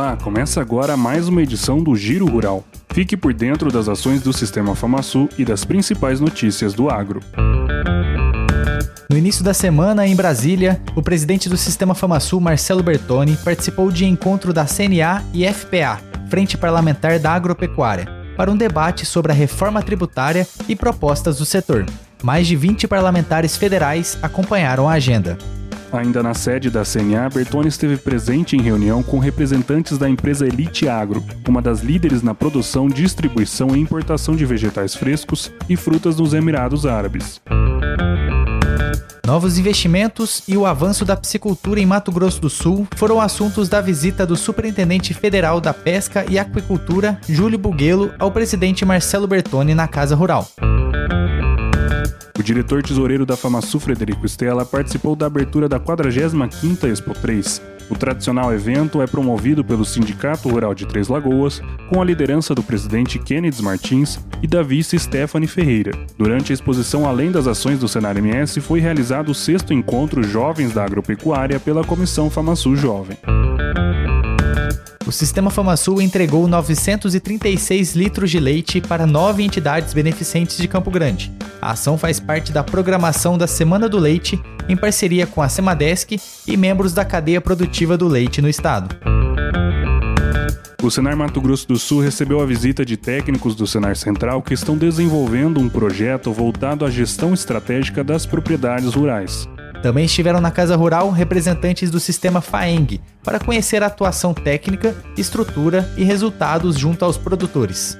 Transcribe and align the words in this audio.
Olá, 0.00 0.16
começa 0.16 0.60
agora 0.60 0.96
mais 0.96 1.26
uma 1.26 1.42
edição 1.42 1.82
do 1.82 1.96
Giro 1.96 2.24
Rural. 2.24 2.62
Fique 2.90 3.16
por 3.16 3.34
dentro 3.34 3.68
das 3.68 3.88
ações 3.88 4.22
do 4.22 4.32
Sistema 4.32 4.76
FamaSul 4.76 5.28
e 5.36 5.44
das 5.44 5.64
principais 5.64 6.20
notícias 6.20 6.72
do 6.72 6.88
agro. 6.88 7.20
No 9.10 9.18
início 9.18 9.42
da 9.42 9.52
semana, 9.52 10.06
em 10.06 10.14
Brasília, 10.14 10.80
o 10.94 11.02
presidente 11.02 11.48
do 11.48 11.56
Sistema 11.56 11.96
FamaSul, 11.96 12.40
Marcelo 12.40 12.80
Bertoni, 12.80 13.36
participou 13.38 13.90
de 13.90 14.04
encontro 14.04 14.52
da 14.52 14.66
CNA 14.66 15.24
e 15.34 15.44
FPA, 15.52 15.98
Frente 16.30 16.56
Parlamentar 16.56 17.18
da 17.18 17.32
Agropecuária, 17.32 18.06
para 18.36 18.52
um 18.52 18.56
debate 18.56 19.04
sobre 19.04 19.32
a 19.32 19.34
reforma 19.34 19.82
tributária 19.82 20.46
e 20.68 20.76
propostas 20.76 21.38
do 21.38 21.44
setor. 21.44 21.84
Mais 22.22 22.46
de 22.46 22.54
20 22.54 22.86
parlamentares 22.86 23.56
federais 23.56 24.16
acompanharam 24.22 24.88
a 24.88 24.92
agenda. 24.92 25.36
Ainda 25.92 26.22
na 26.22 26.34
sede 26.34 26.68
da 26.68 26.84
CNA, 26.84 27.30
Bertone 27.30 27.68
esteve 27.68 27.96
presente 27.96 28.56
em 28.56 28.60
reunião 28.60 29.02
com 29.02 29.18
representantes 29.18 29.96
da 29.96 30.08
empresa 30.08 30.46
Elite 30.46 30.86
Agro, 30.86 31.24
uma 31.48 31.62
das 31.62 31.80
líderes 31.80 32.22
na 32.22 32.34
produção, 32.34 32.88
distribuição 32.88 33.74
e 33.74 33.80
importação 33.80 34.36
de 34.36 34.44
vegetais 34.44 34.94
frescos 34.94 35.50
e 35.68 35.76
frutas 35.76 36.18
nos 36.18 36.34
Emirados 36.34 36.84
Árabes. 36.84 37.40
Novos 39.26 39.58
investimentos 39.58 40.42
e 40.48 40.56
o 40.56 40.64
avanço 40.64 41.04
da 41.04 41.14
piscicultura 41.14 41.78
em 41.78 41.84
Mato 41.84 42.10
Grosso 42.10 42.40
do 42.40 42.48
Sul 42.48 42.88
foram 42.96 43.20
assuntos 43.20 43.68
da 43.68 43.78
visita 43.78 44.26
do 44.26 44.36
Superintendente 44.36 45.12
Federal 45.12 45.60
da 45.60 45.74
Pesca 45.74 46.24
e 46.28 46.38
Aquicultura, 46.38 47.20
Júlio 47.28 47.58
Buguelo, 47.58 48.10
ao 48.18 48.30
presidente 48.30 48.86
Marcelo 48.86 49.26
Bertone 49.26 49.74
na 49.74 49.86
Casa 49.86 50.14
Rural. 50.14 50.48
Diretor 52.48 52.82
tesoureiro 52.82 53.26
da 53.26 53.36
FamaSul, 53.36 53.78
Frederico 53.78 54.24
Stella, 54.24 54.64
participou 54.64 55.14
da 55.14 55.26
abertura 55.26 55.68
da 55.68 55.78
45ª 55.78 56.88
Expo 56.90 57.12
3. 57.12 57.60
O 57.90 57.94
tradicional 57.94 58.50
evento 58.54 59.02
é 59.02 59.06
promovido 59.06 59.62
pelo 59.62 59.84
Sindicato 59.84 60.48
Rural 60.48 60.74
de 60.74 60.86
Três 60.86 61.08
Lagoas, 61.08 61.60
com 61.90 62.00
a 62.00 62.04
liderança 62.06 62.54
do 62.54 62.62
presidente 62.62 63.18
Kennedy 63.18 63.62
Martins 63.62 64.18
e 64.42 64.46
da 64.46 64.62
vice 64.62 64.98
Stephanie 64.98 65.46
Ferreira. 65.46 65.92
Durante 66.16 66.50
a 66.50 66.54
exposição, 66.54 67.06
além 67.06 67.30
das 67.30 67.46
ações 67.46 67.80
do 67.80 67.86
Senar 67.86 68.16
MS, 68.16 68.62
foi 68.62 68.80
realizado 68.80 69.28
o 69.28 69.34
sexto 69.34 69.74
encontro 69.74 70.22
Jovens 70.22 70.72
da 70.72 70.82
Agropecuária 70.82 71.60
pela 71.60 71.84
Comissão 71.84 72.30
FamaSul 72.30 72.76
Jovem 72.76 73.18
o 75.08 75.12
Sistema 75.12 75.48
FamaSul 75.48 76.02
entregou 76.02 76.46
936 76.46 77.94
litros 77.94 78.30
de 78.30 78.38
leite 78.38 78.78
para 78.78 79.06
nove 79.06 79.42
entidades 79.42 79.94
beneficentes 79.94 80.58
de 80.58 80.68
Campo 80.68 80.90
Grande. 80.90 81.32
A 81.62 81.70
ação 81.70 81.96
faz 81.96 82.20
parte 82.20 82.52
da 82.52 82.62
programação 82.62 83.38
da 83.38 83.46
Semana 83.46 83.88
do 83.88 83.98
Leite, 83.98 84.38
em 84.68 84.76
parceria 84.76 85.26
com 85.26 85.40
a 85.40 85.48
Semadesc 85.48 86.20
e 86.46 86.56
membros 86.58 86.92
da 86.92 87.06
cadeia 87.06 87.40
produtiva 87.40 87.96
do 87.96 88.06
leite 88.06 88.42
no 88.42 88.50
estado. 88.50 88.94
O 90.82 90.90
Senar 90.90 91.16
Mato 91.16 91.40
Grosso 91.40 91.66
do 91.66 91.78
Sul 91.78 92.02
recebeu 92.02 92.42
a 92.42 92.46
visita 92.46 92.84
de 92.84 92.98
técnicos 92.98 93.56
do 93.56 93.66
Senar 93.66 93.96
Central 93.96 94.42
que 94.42 94.52
estão 94.52 94.76
desenvolvendo 94.76 95.58
um 95.58 95.70
projeto 95.70 96.30
voltado 96.34 96.84
à 96.84 96.90
gestão 96.90 97.32
estratégica 97.32 98.04
das 98.04 98.26
propriedades 98.26 98.92
rurais. 98.92 99.48
Também 99.82 100.04
estiveram 100.04 100.40
na 100.40 100.50
Casa 100.50 100.74
Rural 100.76 101.10
representantes 101.10 101.90
do 101.90 102.00
sistema 102.00 102.40
FAENG 102.40 103.00
para 103.22 103.38
conhecer 103.38 103.82
a 103.82 103.86
atuação 103.86 104.34
técnica, 104.34 104.94
estrutura 105.16 105.88
e 105.96 106.04
resultados 106.04 106.76
junto 106.76 107.04
aos 107.04 107.16
produtores. 107.16 107.98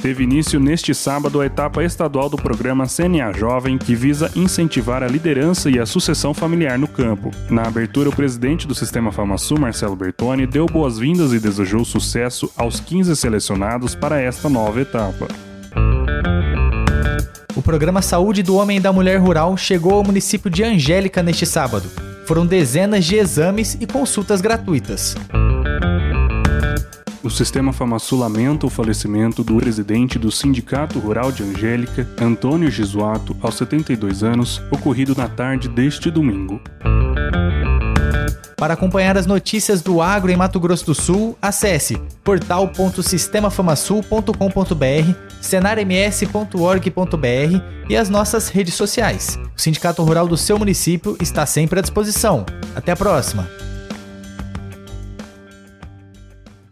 Teve 0.00 0.22
início 0.22 0.60
neste 0.60 0.94
sábado 0.94 1.40
a 1.40 1.46
etapa 1.46 1.82
estadual 1.82 2.28
do 2.28 2.36
programa 2.36 2.86
CNA 2.86 3.32
Jovem, 3.32 3.76
que 3.76 3.96
visa 3.96 4.30
incentivar 4.36 5.02
a 5.02 5.08
liderança 5.08 5.68
e 5.68 5.78
a 5.78 5.84
sucessão 5.84 6.32
familiar 6.32 6.78
no 6.78 6.86
campo. 6.86 7.32
Na 7.50 7.62
abertura, 7.62 8.08
o 8.08 8.14
presidente 8.14 8.66
do 8.66 8.76
Sistema 8.76 9.10
FamaSul, 9.10 9.58
Marcelo 9.58 9.96
Bertoni, 9.96 10.46
deu 10.46 10.66
boas-vindas 10.66 11.32
e 11.32 11.40
desejou 11.40 11.84
sucesso 11.84 12.50
aos 12.56 12.78
15 12.78 13.16
selecionados 13.16 13.94
para 13.96 14.20
esta 14.20 14.48
nova 14.48 14.80
etapa 14.80 15.26
o 17.58 17.62
programa 17.62 18.00
Saúde 18.00 18.40
do 18.40 18.54
Homem 18.54 18.76
e 18.76 18.80
da 18.80 18.92
Mulher 18.92 19.18
Rural 19.18 19.56
chegou 19.56 19.94
ao 19.94 20.04
município 20.04 20.48
de 20.48 20.62
Angélica 20.62 21.24
neste 21.24 21.44
sábado. 21.44 21.90
Foram 22.24 22.46
dezenas 22.46 23.04
de 23.04 23.16
exames 23.16 23.76
e 23.80 23.84
consultas 23.84 24.40
gratuitas. 24.40 25.16
O 27.20 27.28
sistema 27.28 27.72
FamaSul 27.72 28.20
lamenta 28.20 28.64
o 28.64 28.70
falecimento 28.70 29.42
do 29.42 29.56
presidente 29.56 30.20
do 30.20 30.30
Sindicato 30.30 31.00
Rural 31.00 31.32
de 31.32 31.42
Angélica, 31.42 32.08
Antônio 32.20 32.70
Gisuato, 32.70 33.36
aos 33.42 33.56
72 33.56 34.22
anos, 34.22 34.62
ocorrido 34.70 35.16
na 35.16 35.28
tarde 35.28 35.68
deste 35.68 36.12
domingo. 36.12 36.60
Para 38.58 38.74
acompanhar 38.74 39.16
as 39.16 39.24
notícias 39.24 39.80
do 39.80 40.02
agro 40.02 40.30
em 40.32 40.36
Mato 40.36 40.58
Grosso 40.58 40.86
do 40.86 40.94
Sul, 40.94 41.38
acesse 41.40 41.96
portal.sistemafamasul.com.br, 42.24 45.14
cenarms.org.br 45.40 47.62
e 47.88 47.96
as 47.96 48.10
nossas 48.10 48.48
redes 48.48 48.74
sociais. 48.74 49.38
O 49.56 49.60
Sindicato 49.60 50.02
Rural 50.02 50.26
do 50.26 50.36
seu 50.36 50.58
município 50.58 51.16
está 51.20 51.46
sempre 51.46 51.78
à 51.78 51.82
disposição. 51.82 52.44
Até 52.74 52.90
a 52.90 52.96
próxima! 52.96 53.57